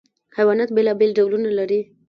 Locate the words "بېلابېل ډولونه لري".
0.75-1.81